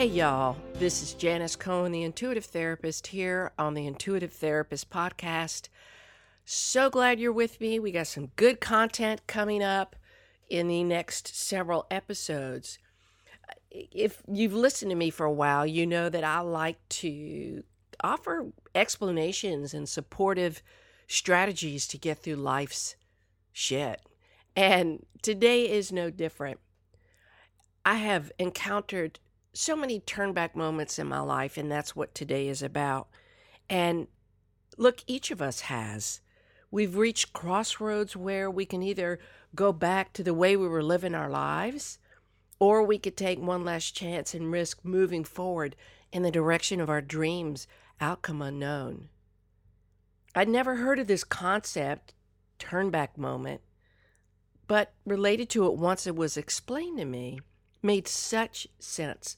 [0.00, 0.56] Hey, y'all.
[0.76, 5.68] This is Janis Cohen, the intuitive therapist, here on the Intuitive Therapist podcast.
[6.46, 7.78] So glad you're with me.
[7.78, 9.96] We got some good content coming up
[10.48, 12.78] in the next several episodes.
[13.70, 17.62] If you've listened to me for a while, you know that I like to
[18.02, 20.62] offer explanations and supportive
[21.08, 22.96] strategies to get through life's
[23.52, 24.00] shit.
[24.56, 26.58] And today is no different.
[27.84, 29.18] I have encountered
[29.52, 33.08] so many turn back moments in my life, and that's what today is about.
[33.68, 34.06] And
[34.76, 36.20] look, each of us has.
[36.70, 39.18] We've reached crossroads where we can either
[39.54, 41.98] go back to the way we were living our lives,
[42.60, 45.74] or we could take one last chance and risk moving forward
[46.12, 47.66] in the direction of our dreams,
[48.00, 49.08] outcome unknown.
[50.34, 52.14] I'd never heard of this concept,
[52.58, 53.62] turn back moment,
[54.68, 57.40] but related to it once it was explained to me
[57.82, 59.36] made such sense.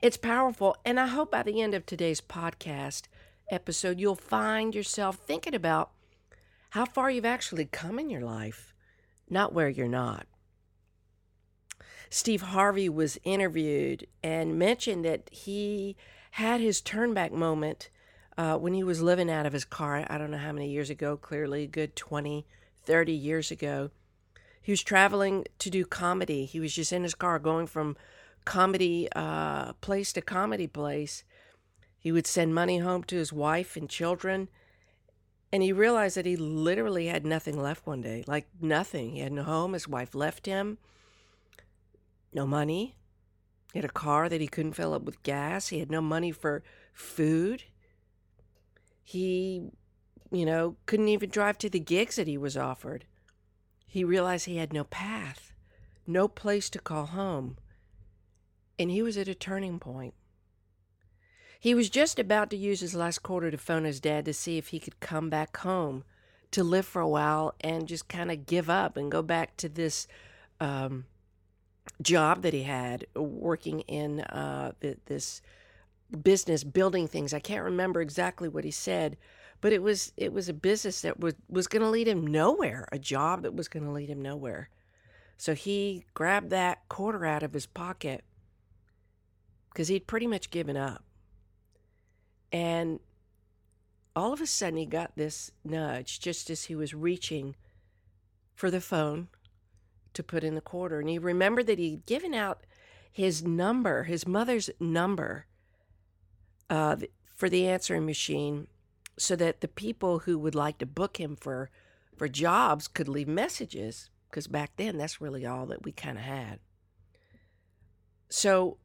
[0.00, 0.76] It's powerful.
[0.84, 3.02] And I hope by the end of today's podcast
[3.50, 5.90] episode, you'll find yourself thinking about
[6.70, 8.74] how far you've actually come in your life,
[9.30, 10.26] not where you're not.
[12.10, 15.96] Steve Harvey was interviewed and mentioned that he
[16.32, 17.90] had his turnback moment
[18.36, 20.04] uh, when he was living out of his car.
[20.08, 22.46] I don't know how many years ago, clearly, good 20,
[22.84, 23.90] 30 years ago.
[24.64, 26.46] He was traveling to do comedy.
[26.46, 27.98] He was just in his car going from
[28.46, 31.22] comedy uh, place to comedy place.
[31.98, 34.48] He would send money home to his wife and children.
[35.52, 39.10] And he realized that he literally had nothing left one day like nothing.
[39.10, 39.74] He had no home.
[39.74, 40.78] His wife left him,
[42.32, 42.96] no money.
[43.74, 45.68] He had a car that he couldn't fill up with gas.
[45.68, 46.62] He had no money for
[46.94, 47.64] food.
[49.02, 49.68] He,
[50.32, 53.04] you know, couldn't even drive to the gigs that he was offered.
[53.94, 55.52] He realized he had no path,
[56.04, 57.58] no place to call home,
[58.76, 60.14] and he was at a turning point.
[61.60, 64.58] He was just about to use his last quarter to phone his dad to see
[64.58, 66.02] if he could come back home
[66.50, 69.68] to live for a while and just kind of give up and go back to
[69.68, 70.08] this
[70.58, 71.04] um,
[72.02, 74.72] job that he had working in uh,
[75.06, 75.40] this
[76.20, 77.32] business building things.
[77.32, 79.16] I can't remember exactly what he said,
[79.64, 82.86] but it was it was a business that was was going to lead him nowhere,
[82.92, 84.68] a job that was going to lead him nowhere.
[85.38, 88.24] So he grabbed that quarter out of his pocket
[89.70, 91.02] because he'd pretty much given up.
[92.52, 93.00] And
[94.14, 97.56] all of a sudden, he got this nudge just as he was reaching
[98.54, 99.28] for the phone
[100.12, 101.00] to put in the quarter.
[101.00, 102.66] And he remembered that he'd given out
[103.10, 105.46] his number, his mother's number,
[106.68, 106.96] uh,
[107.34, 108.66] for the answering machine
[109.16, 111.70] so that the people who would like to book him for
[112.16, 116.24] for jobs could leave messages because back then that's really all that we kind of
[116.24, 116.58] had.
[118.28, 118.78] So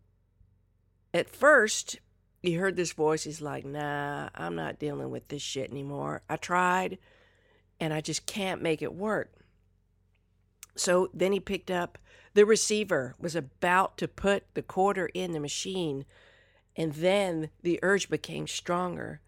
[1.13, 2.00] at first
[2.41, 6.23] he heard this voice he's like, "Nah, I'm not dealing with this shit anymore.
[6.29, 6.97] I tried
[7.79, 9.34] and I just can't make it work."
[10.75, 11.97] So then he picked up
[12.34, 16.06] the receiver was about to put the quarter in the machine
[16.75, 19.19] and then the urge became stronger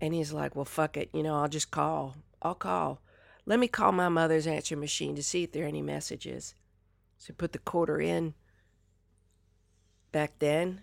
[0.00, 1.10] and he's like, well, fuck it.
[1.12, 2.16] You know, I'll just call.
[2.42, 3.02] I'll call.
[3.46, 6.54] Let me call my mother's answering machine to see if there are any messages.
[7.18, 8.34] So put the quarter in.
[10.12, 10.82] Back then,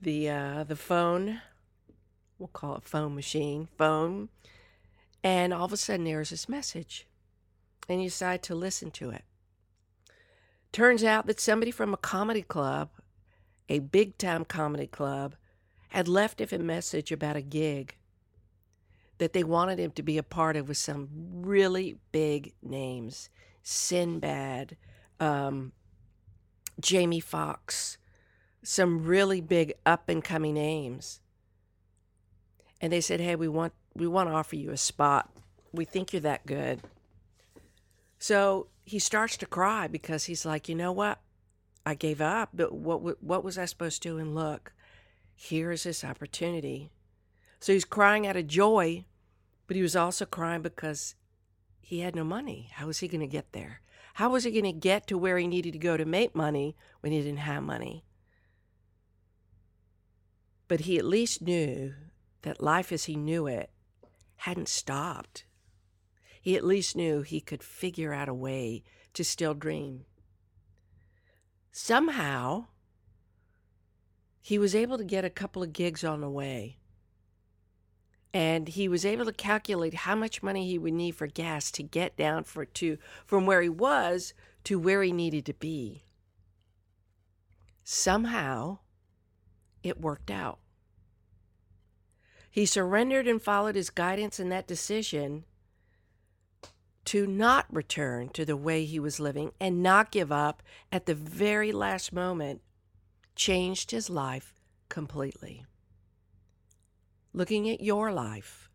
[0.00, 1.40] the uh, the phone,
[2.38, 4.30] we'll call it phone machine, phone,
[5.22, 7.06] and all of a sudden there's this message,
[7.88, 9.24] and you decide to listen to it.
[10.72, 12.90] Turns out that somebody from a comedy club,
[13.68, 15.36] a big time comedy club,
[15.90, 17.94] had left a message about a gig
[19.24, 21.08] that they wanted him to be a part of with some
[21.40, 23.30] really big names
[23.62, 24.76] Sinbad,
[25.18, 25.72] um,
[26.78, 27.96] Jamie Foxx,
[28.62, 31.22] some really big up and coming names.
[32.82, 35.30] And they said, "Hey, we want we want to offer you a spot.
[35.72, 36.82] We think you're that good."
[38.18, 41.22] So he starts to cry because he's like, "You know what?
[41.86, 44.18] I gave up, but what what was I supposed to do?
[44.18, 44.74] And look,
[45.34, 46.90] here is this opportunity."
[47.58, 49.06] So he's crying out of joy,
[49.66, 51.14] but he was also crying because
[51.80, 52.70] he had no money.
[52.72, 53.80] How was he going to get there?
[54.14, 56.76] How was he going to get to where he needed to go to make money
[57.00, 58.04] when he didn't have money?
[60.68, 61.94] But he at least knew
[62.42, 63.70] that life as he knew it
[64.36, 65.44] hadn't stopped.
[66.40, 68.82] He at least knew he could figure out a way
[69.14, 70.04] to still dream.
[71.72, 72.66] Somehow,
[74.40, 76.78] he was able to get a couple of gigs on the way.
[78.34, 81.84] And he was able to calculate how much money he would need for gas to
[81.84, 84.34] get down for to from where he was
[84.64, 86.02] to where he needed to be.
[87.84, 88.78] Somehow,
[89.84, 90.58] it worked out.
[92.50, 95.44] He surrendered and followed his guidance in that decision
[97.04, 101.14] to not return to the way he was living and not give up at the
[101.14, 102.62] very last moment
[103.36, 104.54] changed his life
[104.88, 105.66] completely.
[107.36, 108.70] Looking at your life,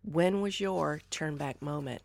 [0.00, 2.00] when was your turn back moment?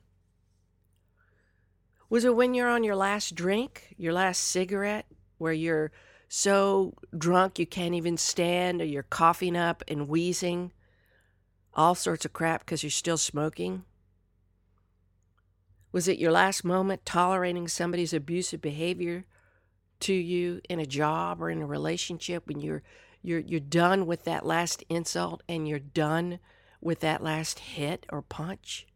[2.09, 5.06] Was it when you're on your last drink, your last cigarette,
[5.38, 5.94] where you're
[6.27, 10.73] so drunk you can't even stand, or you're coughing up and wheezing,
[11.74, 13.85] all sorts of crap because you're still smoking?
[15.94, 19.24] Was it your last moment tolerating somebody's abusive behavior
[20.01, 22.83] to you in a job or in a relationship when you're
[23.21, 26.39] you're you're done with that last insult and you're done
[26.81, 28.88] with that last hit or punch?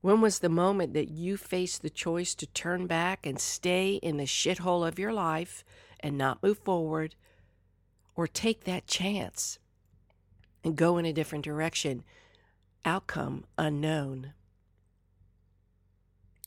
[0.00, 4.16] When was the moment that you faced the choice to turn back and stay in
[4.16, 5.64] the shithole of your life
[6.00, 7.16] and not move forward
[8.14, 9.58] or take that chance
[10.62, 12.04] and go in a different direction?
[12.84, 14.32] Outcome unknown.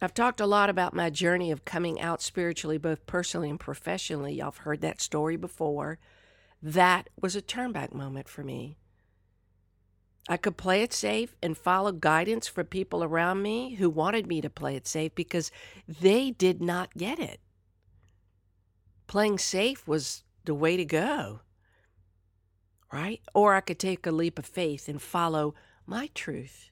[0.02, 4.34] I've talked a lot about my journey of coming out spiritually, both personally and professionally.
[4.34, 6.00] Y'all have heard that story before.
[6.62, 8.78] That was a turnback moment for me.
[10.30, 14.40] I could play it safe and follow guidance from people around me who wanted me
[14.42, 15.52] to play it safe because
[15.88, 17.40] they did not get it.
[19.08, 21.42] Playing safe was the way to go,
[22.94, 23.20] right?
[23.34, 25.56] Or I could take a leap of faith and follow
[25.86, 26.72] my truth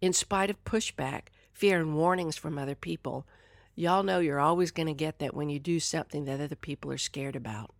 [0.00, 3.26] in spite of pushback fear and warnings from other people,
[3.74, 6.90] y'all know you're always going to get that when you do something that other people
[6.90, 7.74] are scared about.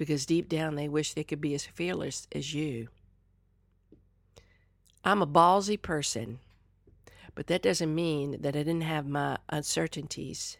[0.00, 2.88] Because deep down, they wish they could be as fearless as you.
[5.04, 6.38] I'm a ballsy person,
[7.34, 10.56] but that doesn't mean that I didn't have my uncertainties.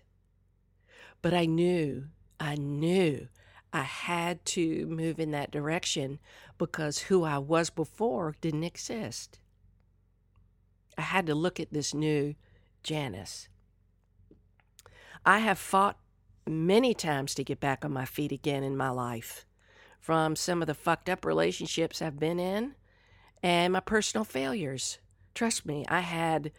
[1.22, 2.08] But I knew,
[2.38, 3.28] I knew
[3.72, 6.18] I had to move in that direction
[6.58, 9.38] because who I was before didn't exist.
[10.98, 12.34] I had to look at this new
[12.82, 13.48] Janis.
[15.24, 15.96] I have fought
[16.46, 19.46] many times to get back on my feet again in my life
[20.00, 22.74] from some of the fucked up relationships I've been in
[23.42, 24.98] and my personal failures.
[25.34, 26.52] Trust me, I had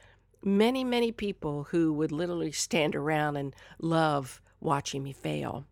[0.44, 5.66] many, many people who would literally stand around and love watching me fail.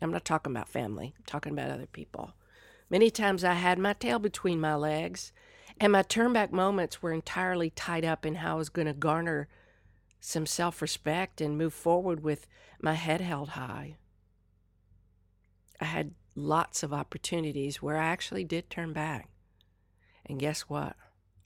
[0.00, 2.32] I'm not talking about family, I'm talking about other people.
[2.88, 5.32] Many times I had my tail between my legs
[5.78, 9.48] and my turnback moments were entirely tied up in how I was going to garner
[10.20, 12.46] some self respect and move forward with
[12.80, 13.96] my head held high.
[15.80, 19.28] I had lots of opportunities where I actually did turn back.
[20.26, 20.94] And guess what?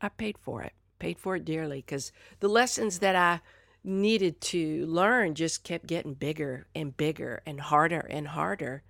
[0.01, 3.41] I paid for it, paid for it dearly because the lessons that I
[3.85, 8.83] needed to learn just kept getting bigger and bigger and harder and harder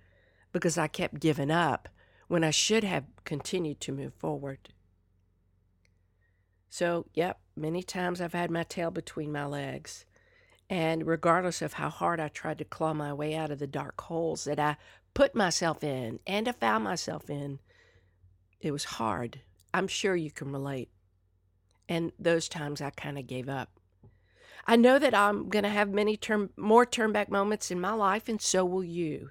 [0.51, 1.89] because I kept giving up
[2.27, 4.69] when I should have continued to move forward.
[6.69, 10.05] So, yep, many times I've had my tail between my legs.
[10.69, 14.01] And regardless of how hard I tried to claw my way out of the dark
[14.01, 14.77] holes that I
[15.13, 17.59] put myself in and I found myself in,
[18.59, 19.41] it was hard.
[19.73, 20.89] I'm sure you can relate.
[21.87, 23.69] And those times I kind of gave up.
[24.65, 26.17] I know that I'm going to have many
[26.57, 29.29] more turn back moments in my life and so will you.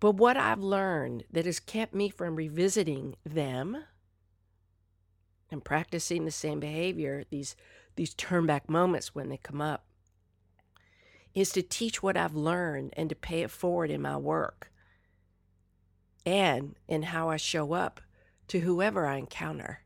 [0.00, 3.84] But what I've learned that has kept me from revisiting them
[5.50, 7.56] and practicing the same behavior, these
[7.96, 9.84] these turn back moments when they come up,
[11.34, 14.72] is to teach what I've learned and to pay it forward in my work
[16.26, 18.00] and in how I show up
[18.48, 19.80] to whoever I encounter.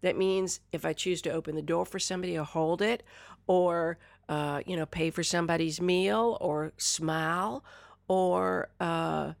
[0.00, 3.02] That means if I choose to open the door for somebody or hold it,
[3.46, 3.98] or
[4.28, 7.62] uh, you know, pay for somebody's meal, or smile,
[8.08, 9.32] or uh,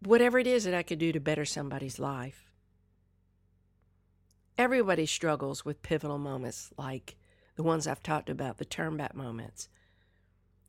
[0.00, 2.51] whatever it is that I could do to better somebody's life.
[4.58, 7.16] Everybody struggles with pivotal moments like
[7.56, 9.68] the ones I've talked about, the turn back moments.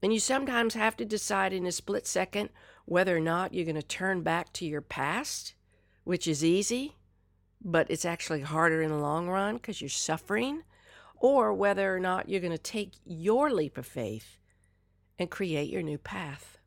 [0.01, 2.49] And you sometimes have to decide in a split second
[2.85, 5.53] whether or not you're going to turn back to your past,
[6.03, 6.97] which is easy,
[7.63, 10.63] but it's actually harder in the long run because you're suffering,
[11.15, 14.37] or whether or not you're going to take your leap of faith
[15.17, 16.57] and create your new path.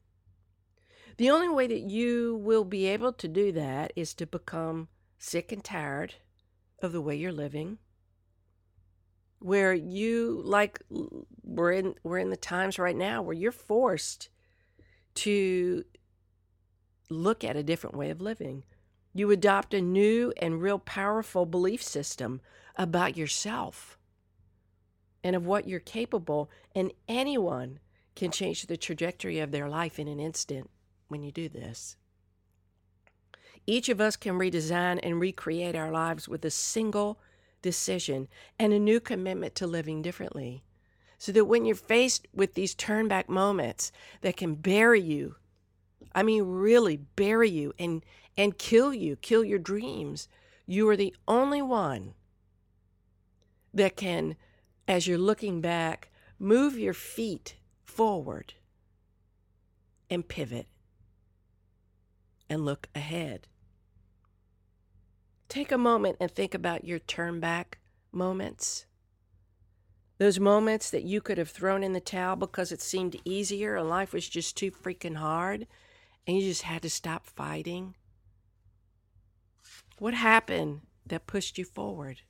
[1.19, 5.53] The only way that you will be able to do that is to become sick
[5.53, 6.15] and tired
[6.81, 7.79] of the way you're living
[9.39, 10.81] where you like
[11.43, 14.29] we're in we're in the times right now where you're forced
[15.15, 15.85] to
[17.09, 18.65] look at a different way of living.
[19.15, 22.41] You adopt a new and real powerful belief system
[22.77, 23.99] about yourself
[25.25, 27.81] and of what you're capable, and anyone
[28.15, 30.71] can change the trajectory of their life in an instant
[31.09, 31.97] when you do this.
[33.67, 37.19] Each of us can redesign and recreate our lives with a single
[37.63, 40.63] decision and a new commitment to living differently.
[41.19, 45.37] So that when you're faced with these turn back moments that can bury you,
[46.15, 48.05] I mean, really bury you and,
[48.37, 50.29] and kill you, kill your dreams,
[50.67, 52.15] you are the only one
[53.75, 54.37] that can,
[54.87, 58.55] as you're looking back, move your feet forward
[60.09, 60.67] and pivot
[62.49, 63.49] and look ahead.
[65.49, 67.79] Take a moment and think about your turn back
[68.13, 68.87] moments.
[70.19, 73.89] Those moments that you could have thrown in the towel because it seemed easier and
[73.89, 75.67] life was just too freaking hard
[76.27, 77.95] and you just had to stop fighting.
[79.99, 82.23] What happened that pushed you forward?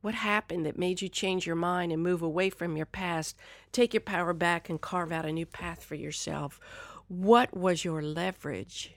[0.00, 3.36] What happened that made you change your mind and move away from your past,
[3.72, 6.60] take your power back, and carve out a new path for yourself?
[7.08, 8.94] What was your leverage?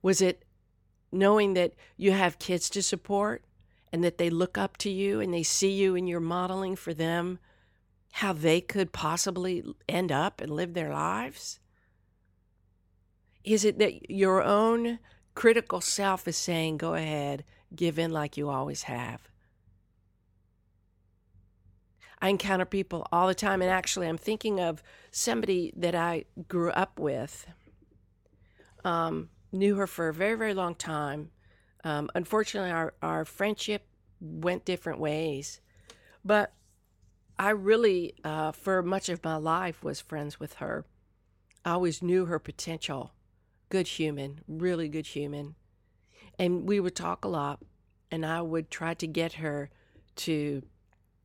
[0.00, 0.44] Was it
[1.10, 3.42] knowing that you have kids to support
[3.92, 6.92] and that they look up to you and they see you and you're modeling for
[6.92, 7.38] them
[8.12, 11.60] how they could possibly end up and live their lives?
[13.44, 14.98] Is it that your own
[15.34, 19.28] critical self is saying, go ahead, give in like you always have?
[22.20, 26.70] I encounter people all the time, and actually, I'm thinking of somebody that I grew
[26.70, 27.46] up with.
[28.84, 31.30] Um, knew her for a very, very long time.
[31.84, 33.86] Um, unfortunately, our, our friendship
[34.20, 35.60] went different ways.
[36.24, 36.52] But
[37.38, 40.84] I really, uh, for much of my life, was friends with her.
[41.64, 43.12] I always knew her potential.
[43.68, 45.54] Good human, really good human.
[46.38, 47.60] And we would talk a lot,
[48.10, 49.70] and I would try to get her
[50.16, 50.62] to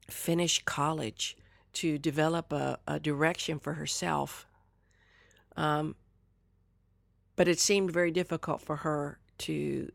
[0.09, 1.37] finish college,
[1.73, 4.45] to develop a, a direction for herself.
[5.55, 5.95] Um,
[7.35, 9.91] but it seemed very difficult for her to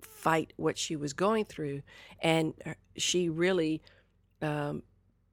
[0.00, 1.82] fight what she was going through.
[2.20, 2.54] And
[2.96, 3.82] she really
[4.42, 4.82] um,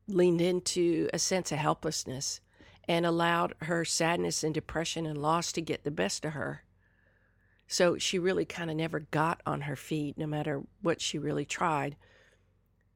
[0.08, 2.40] leaned into a sense of helplessness
[2.88, 6.64] and allowed her sadness and depression and loss to get the best of her.
[7.68, 11.46] So she really kind of never got on her feet, no matter what she really
[11.46, 11.96] tried.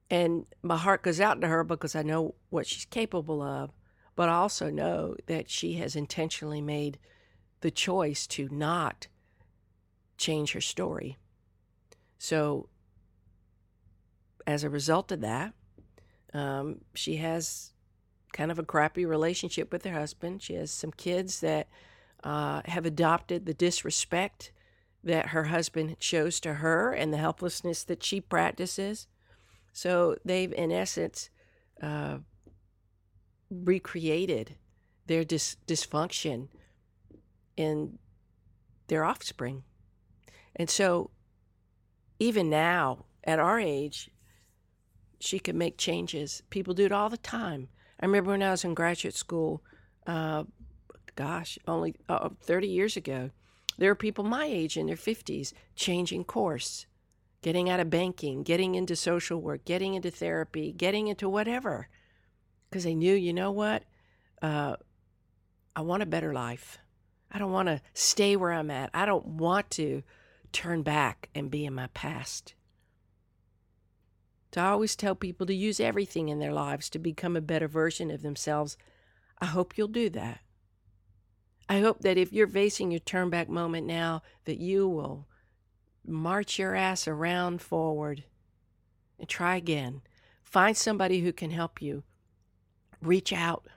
[0.08, 3.70] And my heart goes out to her because I know what she's capable of,
[4.14, 6.98] but I also know that she has intentionally made
[7.60, 9.06] the choice to not
[10.16, 11.18] change her story.
[12.18, 12.68] So,
[14.46, 15.54] as a result of that,
[16.32, 17.72] um, she has
[18.32, 20.42] kind of a crappy relationship with her husband.
[20.42, 21.68] She has some kids that
[22.22, 24.52] uh, have adopted the disrespect
[25.02, 29.06] that her husband shows to her and the helplessness that she practices.
[29.72, 31.30] So they've, in essence,
[31.82, 32.18] uh,
[33.50, 34.56] recreated
[35.06, 36.48] their dis- dysfunction
[37.60, 37.98] in
[38.88, 39.62] their offspring.
[40.56, 41.10] And so,
[42.18, 44.10] even now, at our age,
[45.20, 46.42] she can make changes.
[46.50, 47.68] People do it all the time.
[48.00, 49.62] I remember when I was in graduate school,
[50.06, 50.44] uh,
[51.14, 53.30] gosh, only uh, 30 years ago,
[53.78, 56.86] there were people my age in their 50s changing course,
[57.42, 61.88] getting out of banking, getting into social work, getting into therapy, getting into whatever,
[62.68, 63.84] because they knew, you know what?
[64.42, 64.76] Uh,
[65.76, 66.78] I want a better life.
[67.30, 68.90] I don't want to stay where I'm at.
[68.92, 70.02] I don't want to
[70.52, 72.54] turn back and be in my past.
[74.56, 78.10] I always tell people to use everything in their lives to become a better version
[78.10, 78.76] of themselves.
[79.38, 80.40] I hope you'll do that.
[81.68, 85.28] I hope that if you're facing your turn back moment now, that you will
[86.04, 88.24] march your ass around forward
[89.20, 90.02] and try again.
[90.42, 92.02] Find somebody who can help you.
[93.00, 93.68] Reach out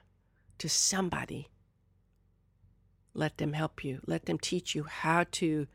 [0.58, 1.50] to somebody
[3.14, 4.00] let them help you.
[4.06, 5.66] Let them teach you how to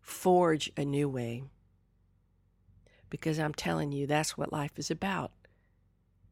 [0.00, 1.44] forge a new way.
[3.10, 5.32] Because I'm telling you, that's what life is about.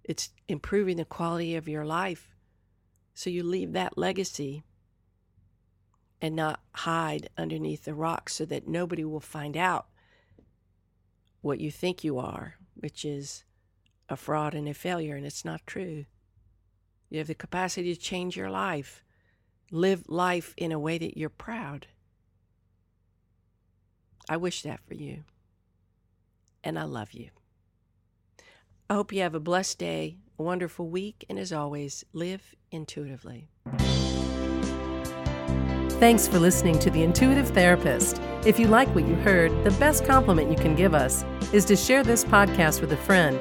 [0.04, 2.34] It's improving the quality of your life
[3.14, 4.62] so you leave that legacy
[6.20, 9.86] and not hide underneath the rock so that nobody will find out
[11.40, 13.44] what you think you are, which is
[14.08, 16.04] a fraud and a failure, and it's not true.
[17.10, 19.02] You have the capacity to change your life,
[19.72, 21.88] live life in a way that you're proud.
[24.28, 25.24] I wish that for you.
[26.62, 27.30] And I love you.
[28.88, 33.48] I hope you have a blessed day, a wonderful week, and as always, live intuitively.
[35.98, 38.20] Thanks for listening to The Intuitive Therapist.
[38.44, 41.76] If you like what you heard, the best compliment you can give us is to
[41.76, 43.40] share this podcast with a friend.